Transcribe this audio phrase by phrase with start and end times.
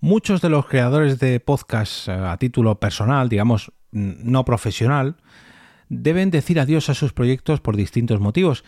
[0.00, 5.16] Muchos de los creadores de podcast eh, a título personal, digamos, no profesional,
[5.88, 8.64] deben decir adiós a sus proyectos por distintos motivos.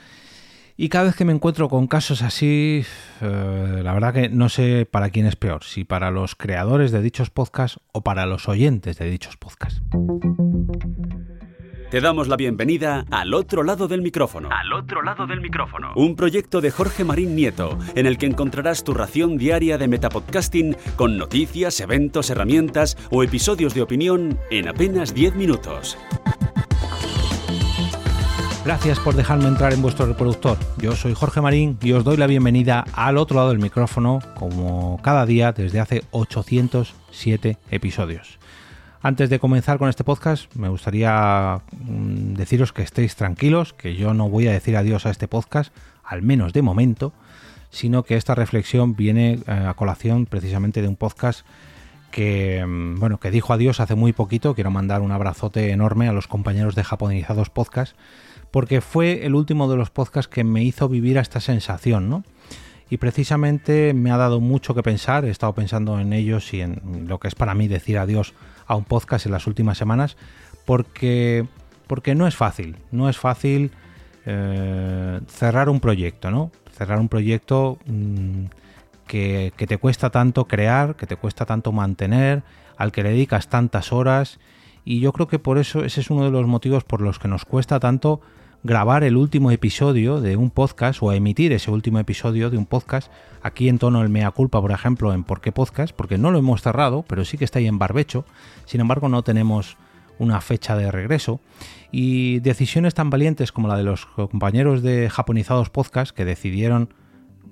[0.77, 2.85] Y cada vez que me encuentro con casos así,
[3.21, 7.03] eh, la verdad que no sé para quién es peor, si para los creadores de
[7.03, 9.83] dichos podcasts o para los oyentes de dichos podcasts.
[11.91, 14.51] Te damos la bienvenida al otro lado del micrófono.
[14.53, 15.93] Al otro lado del micrófono.
[15.97, 20.77] Un proyecto de Jorge Marín Nieto, en el que encontrarás tu ración diaria de metapodcasting
[20.97, 25.97] con noticias, eventos, herramientas o episodios de opinión en apenas 10 minutos.
[28.67, 30.59] Gracias por dejarme entrar en vuestro reproductor.
[30.77, 35.01] Yo soy Jorge Marín y os doy la bienvenida al otro lado del micrófono, como
[35.03, 38.39] cada día desde hace 807 episodios.
[39.01, 44.13] Antes de comenzar con este podcast, me gustaría mm, deciros que estéis tranquilos, que yo
[44.13, 47.13] no voy a decir adiós a este podcast, al menos de momento,
[47.71, 51.47] sino que esta reflexión viene eh, a colación precisamente de un podcast
[52.11, 54.57] que mm, bueno, que dijo adiós hace muy poquito.
[54.57, 57.97] Quiero mandar un abrazote enorme a los compañeros de Japonizados Podcast,
[58.51, 62.25] porque fue el último de los podcasts que me hizo vivir esta sensación, ¿no?
[62.91, 67.05] Y precisamente me ha dado mucho que pensar, he estado pensando en ellos y en
[67.07, 68.35] lo que es para mí decir adiós
[68.69, 70.17] a un podcast en las últimas semanas
[70.65, 71.47] porque,
[71.87, 73.73] porque no es fácil, no es fácil
[74.27, 76.53] eh, cerrar un proyecto, ¿no?
[76.77, 78.45] Cerrar un proyecto mm,
[79.07, 82.43] que, que, te cuesta tanto crear, que te cuesta tanto mantener,
[82.77, 84.39] al que le dedicas tantas horas
[84.85, 87.29] y yo creo que por eso ese es uno de los motivos por los que
[87.29, 88.21] nos cuesta tanto
[88.63, 93.11] grabar el último episodio de un podcast o emitir ese último episodio de un podcast.
[93.43, 96.39] Aquí en tono el mea culpa, por ejemplo, en por qué podcast, porque no lo
[96.39, 98.25] hemos cerrado, pero sí que está ahí en barbecho.
[98.65, 99.77] Sin embargo, no tenemos
[100.19, 101.41] una fecha de regreso.
[101.93, 106.93] Y decisiones tan valientes como la de los compañeros de Japonizados Podcast que decidieron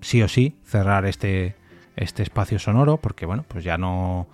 [0.00, 1.54] sí o sí cerrar este,
[1.94, 4.26] este espacio sonoro, porque bueno, pues ya no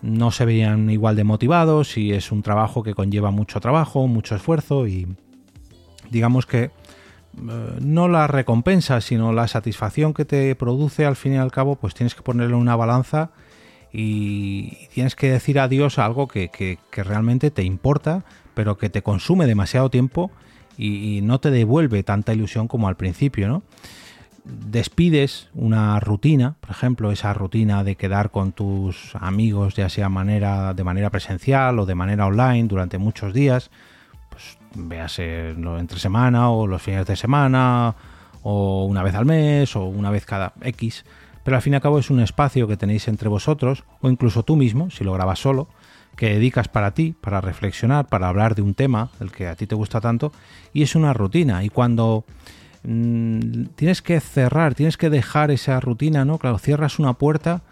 [0.00, 4.34] no se veían igual de motivados y es un trabajo que conlleva mucho trabajo, mucho
[4.34, 5.06] esfuerzo y,
[6.12, 6.70] digamos que eh,
[7.80, 11.94] no la recompensa, sino la satisfacción que te produce al fin y al cabo, pues
[11.94, 13.30] tienes que ponerle una balanza
[13.92, 18.24] y tienes que decir adiós a algo que, realmente te importa,
[18.54, 20.30] pero que te consume demasiado tiempo
[20.78, 23.62] y, no te devuelve tanta ilusión como al principio, ¿no?
[24.44, 30.74] Despides una rutina, por ejemplo, esa rutina de quedar con tus amigos, ya sea manera,
[30.74, 33.70] de manera presencial o de manera online durante muchos días,
[34.32, 37.94] pues véase entre semana o los fines de semana
[38.42, 41.04] o una vez al mes o una vez cada X,
[41.44, 44.42] pero al fin y al cabo es un espacio que tenéis entre vosotros o incluso
[44.42, 45.68] tú mismo, si lo grabas solo,
[46.16, 49.66] que dedicas para ti, para reflexionar, para hablar de un tema, el que a ti
[49.66, 50.32] te gusta tanto,
[50.72, 51.64] y es una rutina.
[51.64, 52.24] Y cuando
[52.84, 56.38] mm, tienes que cerrar, tienes que dejar esa rutina, ¿no?
[56.38, 57.62] Claro, cierras una puerta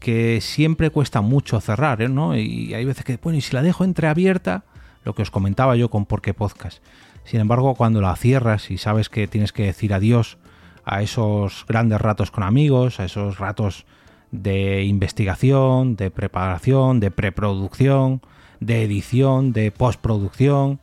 [0.00, 2.36] que siempre cuesta mucho cerrar, ¿no?
[2.36, 4.64] Y hay veces que, bueno, y si la dejo entreabierta,
[5.04, 6.82] lo que os comentaba yo con Por qué Podcast.
[7.24, 10.38] Sin embargo, cuando la cierras y sabes que tienes que decir adiós
[10.84, 13.86] a esos grandes ratos con amigos, a esos ratos
[14.30, 18.20] de investigación, de preparación, de preproducción,
[18.60, 20.80] de edición, de postproducción,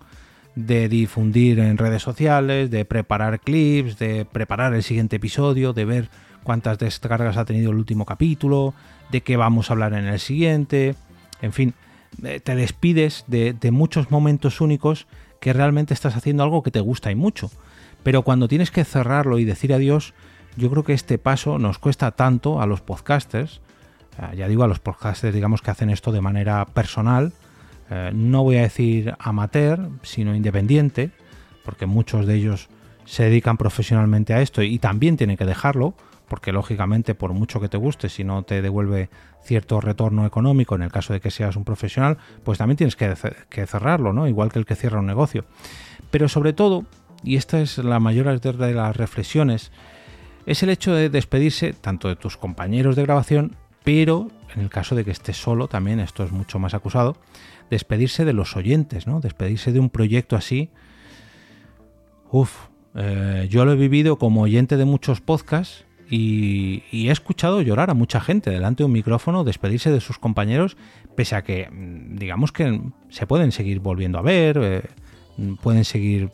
[0.56, 6.09] de difundir en redes sociales, de preparar clips, de preparar el siguiente episodio, de ver
[6.44, 8.74] cuántas descargas ha tenido el último capítulo,
[9.12, 10.96] de qué vamos a hablar en el siguiente,
[11.42, 11.74] en fin,
[12.19, 15.07] te despides de, muchos momentos únicos
[15.39, 17.51] que realmente estás haciendo algo que te gusta y mucho.
[18.03, 20.13] Pero cuando tienes que cerrarlo y decir adiós,
[20.57, 23.61] yo creo que este paso nos cuesta tanto a los podcasters,
[24.19, 27.33] eh, ya digo a los podcasters digamos que hacen esto de manera personal,
[27.89, 31.11] eh, no voy a decir amateur, sino independiente,
[31.63, 32.69] porque muchos de ellos
[33.05, 35.95] se dedican profesionalmente a esto y también tienen que dejarlo,
[36.31, 39.09] porque lógicamente por mucho que te guste, si no te devuelve
[39.44, 43.66] cierto retorno económico en el caso de que seas un profesional, pues también tienes que,
[43.68, 44.30] cerrarlo, ¿no?
[44.30, 45.44] Igual que el que cierra un negocio.
[46.09, 46.86] Pero sobre todo,
[47.22, 49.74] y esta es la mayor de las reflexiones,
[50.46, 54.96] es el hecho de despedirse tanto de tus compañeros de grabación, pero en el caso
[54.96, 57.17] de que estés solo, también esto es mucho más acusado,
[57.70, 59.20] despedirse de los oyentes, ¿no?
[59.20, 60.70] Despedirse de un proyecto así.
[62.32, 67.90] Uf, eh, yo lo he vivido como oyente de muchos podcasts y, he escuchado llorar
[67.90, 70.75] a mucha gente delante de un micrófono, despedirse de sus compañeros,
[71.16, 74.84] pese a que, mm, digamos que se pueden seguir volviendo a ver, eh,
[75.63, 76.29] pueden seguir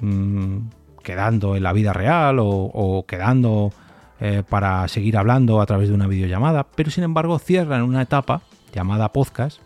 [0.00, 0.70] mm,
[1.04, 3.72] quedando en la vida real o, quedando
[4.18, 8.42] eh, para seguir hablando a través de una videollamada, pero sin embargo cierran una etapa
[8.74, 9.60] llamada podcast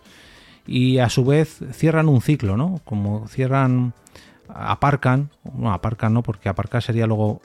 [0.66, 2.80] y a su vez cierran un ciclo, ¿no?
[2.84, 3.94] Como cierran
[4.48, 7.40] aparcan, no aparcan no, porque aparcar sería luego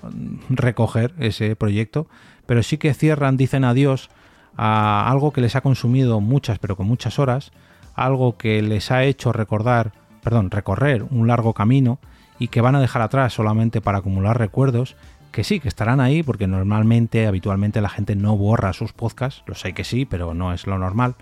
[0.50, 2.07] recoger ese proyecto,
[2.46, 4.10] pero sí que cierran, dicen adiós
[4.57, 7.51] a algo que les ha consumido muchas, pero con muchas horas,
[7.96, 12.00] algo que les ha hecho recordar, perdón, recorrer un largo camino
[12.40, 14.96] y que van a dejar atrás solamente para acumular recuerdos,
[15.31, 19.56] que sí, que estarán ahí, porque normalmente, habitualmente la gente no borra sus podcasts, lo
[19.56, 21.16] sé que sí, pero no es lo normal.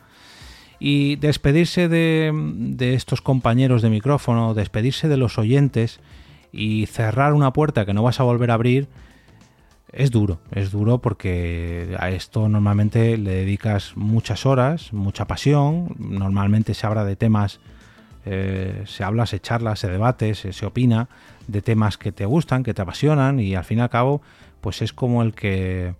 [0.79, 5.99] Y despedirse de, de estos compañeros de micrófono, despedirse de los oyentes
[6.51, 8.87] y cerrar una puerta que no vas a volver a abrir,
[9.91, 16.73] es duro, es duro porque a esto normalmente le dedicas muchas horas, mucha pasión, normalmente
[16.73, 17.59] se habla de temas,
[18.25, 21.07] eh, se habla, se charla, se debate, se, opina
[21.47, 24.21] de temas que te gustan, que te apasionan y al fin y al cabo
[24.59, 25.95] pues es como el que, eh,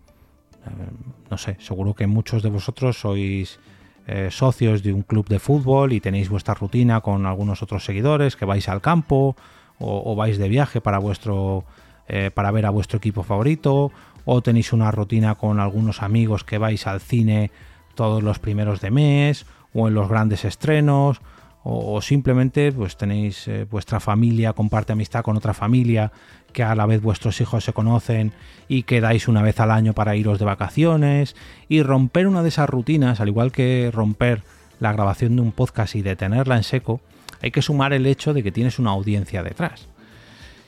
[1.32, 3.60] no sé, seguro que muchos de vosotros sois
[4.08, 8.36] eh, socios de un club de fútbol y tenéis vuestra rutina con algunos otros seguidores
[8.36, 9.36] que vais al campo
[9.80, 11.64] o vais de viaje para vuestro
[12.10, 13.92] eh, para ver a vuestro equipo favorito,
[14.24, 17.52] o tenéis una rutina con algunos amigos que vais al cine
[17.96, 21.20] todos los primeros de mes, o en los grandes estrenos,
[21.70, 26.14] o, simplemente pues tenéis eh, vuestra familia, comparte amistad con otra familia,
[26.54, 28.32] que a la vez vuestros hijos se conocen
[28.70, 31.36] y quedáis una vez al año para iros de vacaciones,
[31.68, 34.44] y romper una de esas rutinas, al igual que romper
[34.80, 37.02] la grabación de un podcast y detenerla en seco,
[37.42, 39.90] hay que sumar el hecho de que tienes una audiencia detrás.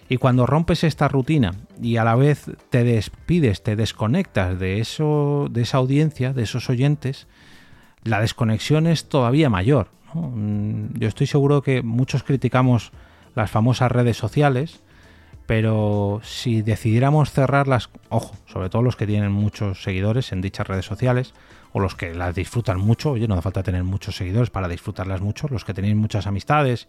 [0.10, 5.48] Y cuando rompes esta rutina y a la vez te despides, te desconectas de, eso,
[5.50, 7.28] de esa audiencia, de esos oyentes,
[8.04, 9.88] la desconexión es todavía mayor.
[10.14, 12.92] Mm, yo estoy seguro que muchos criticamos
[13.36, 14.82] las famosas redes sociales,
[15.46, 20.86] pero si decidiéramos cerrarlas, ojo, sobre todo los que tienen muchos seguidores en dichas redes
[20.86, 21.34] sociales,
[21.72, 25.22] o los que las disfrutan mucho, oye, no hace falta tener muchos seguidores para disfrutarlas
[25.22, 26.88] mucho, los que tenéis muchas amistades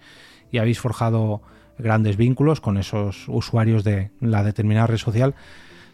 [0.51, 1.43] y habéis forjado
[1.79, 5.35] grandes vínculos con esos usuarios de la determinada red social.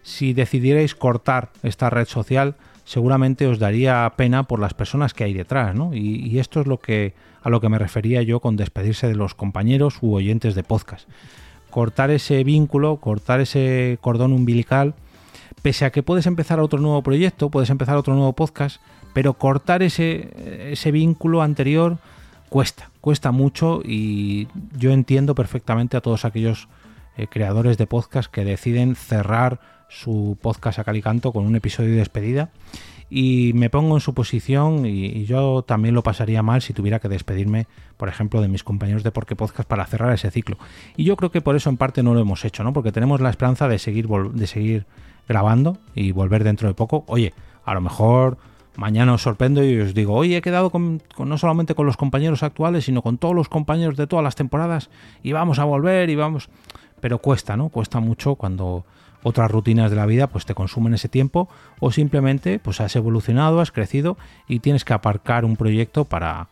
[0.03, 2.57] Si decidierais cortar esta red social,
[2.87, 5.93] seguramente os daría pena por las personas que hay detrás, ¿no?
[5.93, 9.35] Y, esto es lo que a lo que me refería yo con despedirse de los
[9.35, 11.09] compañeros u oyentes de podcast.
[11.71, 14.95] Cortar ese vínculo, cortar ese cordón umbilical,
[15.63, 18.81] pese a que puedes empezar otro nuevo proyecto, puedes empezar otro nuevo podcast,
[19.13, 21.99] pero cortar ese, ese vínculo anterior
[22.49, 24.47] cuesta, cuesta mucho y
[24.79, 26.69] yo entiendo perfectamente a todos aquellos
[27.17, 31.97] eh, creadores de podcast que deciden cerrar su podcast a calicanto con un episodio de
[31.97, 32.51] despedida
[33.09, 37.09] y me pongo en su posición y, yo también lo pasaría mal si tuviera que
[37.09, 37.67] despedirme,
[37.97, 40.59] por ejemplo, de mis compañeros de Porque Podcast para cerrar ese ciclo.
[40.97, 42.73] Y yo creo que por eso en parte no lo hemos hecho, ¿no?
[42.73, 44.87] Porque tenemos la esperanza de seguir, de seguir
[45.29, 47.05] grabando y volver dentro de poco.
[47.07, 47.33] Oye,
[47.65, 48.39] a lo mejor
[48.77, 52.43] mañana os sorprendo y os digo, hoy he quedado con, no solamente con los compañeros
[52.43, 54.91] actuales, sino con todos los compañeros de todas las temporadas
[55.23, 56.49] y vamos a volver y vamos...
[56.99, 57.69] Pero cuesta, ¿no?
[57.69, 58.87] Cuesta mucho cuando
[59.23, 61.49] otras rutinas de la vida pues te consumen ese tiempo
[61.81, 64.17] o simplemente pues has evolucionado, has crecido
[64.49, 66.49] y tienes que aparcar un proyecto para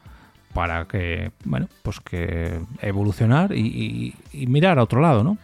[0.52, 5.38] para que bueno pues que evolucionar y, y mirar a otro lado, ¿no?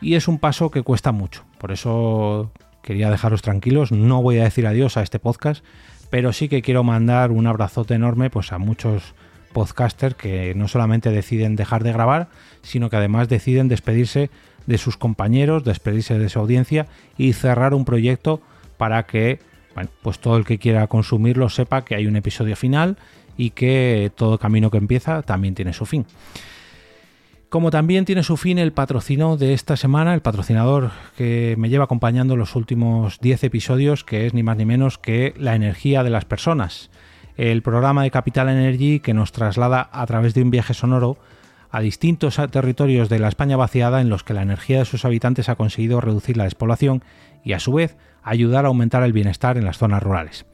[0.00, 1.44] Y es un paso que cuesta mucho.
[1.58, 2.50] Por eso
[2.82, 3.92] quería dejaros tranquilos.
[3.92, 5.64] No voy a decir adiós a este podcast,
[6.10, 9.14] pero sí que quiero mandar un abrazote enorme pues a muchos
[9.52, 12.28] podcasters que no solamente deciden dejar de grabar,
[12.62, 14.30] sino que además deciden despedirse
[14.66, 18.40] de sus compañeros, despedirse de su audiencia y cerrar un proyecto
[18.76, 19.40] para que
[20.02, 22.98] pues todo el que quiera consumirlo sepa que hay un episodio final
[23.36, 26.04] y que todo camino que empieza también tiene su fin.
[27.48, 31.84] Como también tiene su fin el patrocino de esta semana, el patrocinador que me lleva
[31.84, 36.10] acompañando los últimos 10 episodios, que es ni más ni menos que la energía de
[36.10, 36.90] las personas.
[37.36, 41.16] El programa de Capital Energy que nos traslada a través de un viaje sonoro
[41.70, 45.48] a distintos territorios de la España vaciada en los que la energía de sus habitantes
[45.48, 47.02] ha conseguido reducir la despoblación
[47.42, 50.44] y a su vez ayudar a aumentar el bienestar en las zonas rurales.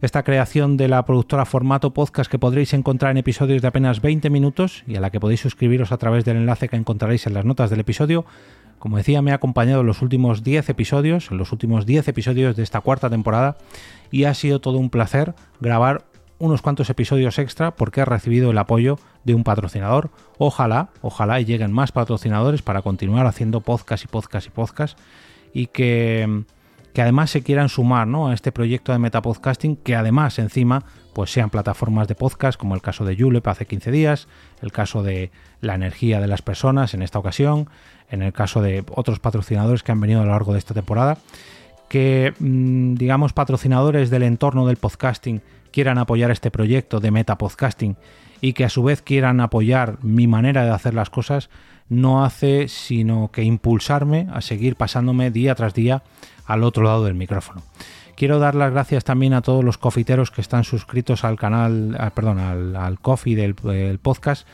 [0.00, 4.30] Esta creación de la productora Formato Podcast que podréis encontrar en episodios de apenas 20
[4.30, 7.44] minutos y a la que podéis suscribiros a través del enlace que encontraréis en las
[7.44, 8.26] notas del episodio,
[8.78, 12.56] como decía, me ha acompañado en los últimos 10 episodios, en los últimos 10 episodios
[12.56, 13.56] de esta cuarta temporada
[14.10, 16.04] y ha sido todo un placer grabar
[16.38, 20.10] unos cuantos episodios extra porque he recibido el apoyo de un patrocinador.
[20.38, 24.98] Ojalá, ojalá lleguen más patrocinadores para continuar haciendo podcast y podcast y podcast
[25.54, 26.44] y que
[26.96, 28.28] que además se quieran sumar ¿no?
[28.28, 32.80] a este proyecto de metapodcasting, que además encima pues sean plataformas de podcast, como el
[32.80, 34.28] caso de Julep hace 15 días,
[34.62, 37.68] el caso de la energía de las personas en esta ocasión,
[38.08, 41.18] en el caso de otros patrocinadores que han venido a lo largo de esta temporada,
[41.90, 47.98] que mm, digamos patrocinadores del entorno del podcasting quieran apoyar este proyecto de metapodcasting
[48.40, 51.50] y que a su vez quieran apoyar mi manera de hacer las cosas,
[51.90, 56.02] no hace sino que impulsarme a seguir pasándome día tras día
[56.46, 57.62] al otro lado del micrófono.
[58.16, 62.38] Quiero dar las gracias también a todos los cofiteros que están suscritos al canal, perdón,
[62.38, 63.54] al, coffee del,
[63.98, 64.48] podcast,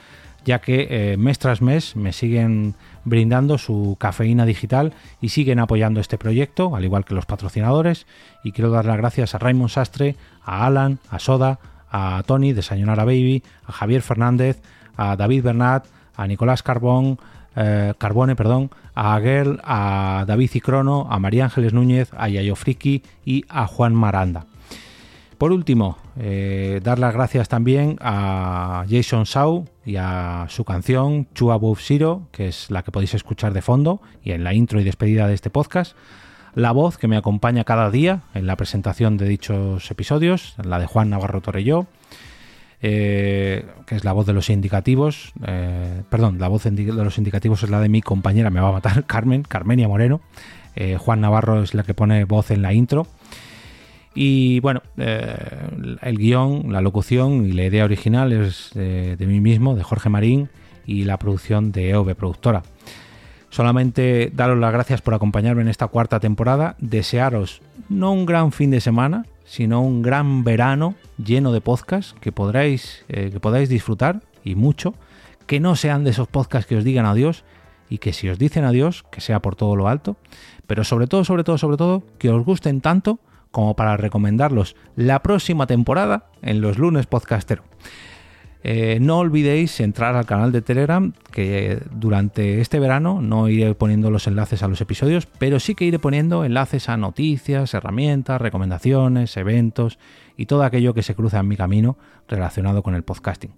[0.45, 6.01] ya que eh, mes tras mes me siguen brindando su cafeína digital y siguen apoyando
[6.01, 8.09] este proyecto, al igual que los patrocinadores.
[8.43, 12.63] Y quiero dar las gracias a Raymond Sastre, a Alan, a Soda, a Tony de
[12.63, 14.61] Sayonara Baby, a Javier Fernández,
[14.97, 17.19] a David Bernat, a Nicolás Carbón,
[17.57, 23.03] eh, Carbone, perdón, a Aguel, a David Cicrono, a María Ángeles Núñez, a Yayo Friki
[23.25, 24.47] y a Juan Maranda.
[25.39, 31.55] Por último, eh, dar las gracias también a Jason Shaw y a su canción Chua
[31.55, 34.85] Above Zero, que es la que podéis escuchar de fondo y en la intro y
[34.85, 35.97] despedida de este podcast.
[36.55, 40.87] La voz que me acompaña cada día en la presentación de dichos episodios, la de
[40.87, 41.87] Juan Navarro Torelló
[42.85, 45.33] eh, que es la voz de los indicativos.
[45.47, 48.73] Eh, perdón, la voz de los indicativos es la de mi compañera, me va a
[48.73, 50.21] matar, Carmen, Carmenia Moreno.
[50.75, 53.07] Eh, Juan Navarro es la que pone voz en la intro.
[54.15, 59.83] Y bueno, el guion, la locución y la idea original es de, mí mismo, de
[59.83, 60.51] Jorge Marín,
[60.85, 62.63] y la producción de EOB Productora.
[63.49, 68.71] Solamente daros las gracias por acompañarme en esta cuarta temporada, desearos no un gran fin
[68.71, 74.23] de semana, sino un gran verano lleno de podcasts que podráis, eh, que podáis disfrutar
[74.43, 74.95] y mucho,
[75.47, 77.45] que no sean de esos podcasts que os digan adiós
[77.91, 80.17] y que si os dicen adiós, que sea por todo lo alto,
[80.67, 83.19] pero sobre todo, sobre todo, sobre todo, que os gusten tanto
[83.51, 87.63] como para recomendarlos la próxima temporada en los lunes podcastero.
[88.65, 94.11] Eh, no olvidéis entrar al canal de Telegram, que durante este verano no iré poniendo
[94.11, 99.37] los enlaces a los episodios, pero sí que iré poniendo enlaces a noticias, herramientas, recomendaciones,
[99.37, 99.99] eventos
[100.37, 101.97] y todo aquello que se cruza en mi camino
[102.29, 103.53] relacionado con el podcasting.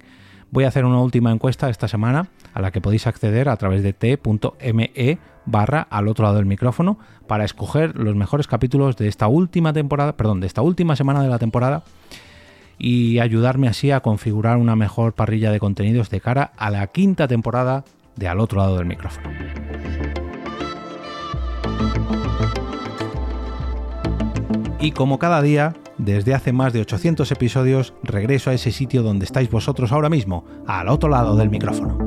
[0.50, 3.82] Voy a hacer una última encuesta esta semana a la que podéis acceder a través
[3.82, 9.26] de t.me barra al otro lado del micrófono para escoger los mejores capítulos de esta
[9.26, 11.82] última temporada, perdón, de esta última semana de la temporada
[12.78, 17.28] y ayudarme así a configurar una mejor parrilla de contenidos de cara a la quinta
[17.28, 17.84] temporada
[18.16, 19.28] de Al otro lado del micrófono.
[24.80, 29.24] Y como cada día, desde hace más de 800 episodios, regreso a ese sitio donde
[29.24, 32.03] estáis vosotros ahora mismo, al otro lado del micrófono.